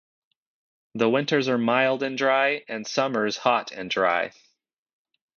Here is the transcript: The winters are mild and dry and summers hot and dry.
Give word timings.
The 0.95 1.07
winters 1.07 1.47
are 1.47 1.59
mild 1.59 2.01
and 2.01 2.17
dry 2.17 2.65
and 2.67 2.87
summers 2.87 3.37
hot 3.37 3.71
and 3.71 3.87
dry. 3.87 4.31